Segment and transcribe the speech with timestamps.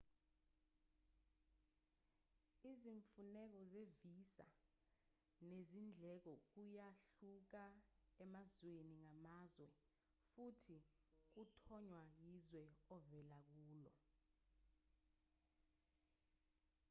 [2.69, 4.47] izimfuneko ze-visa
[5.49, 7.63] nezindleko kuyahluka
[8.23, 9.65] emazweni ngamazwe
[10.31, 10.77] futhi
[11.31, 12.63] kuthonywa yizwe
[12.95, 13.93] ovela kulo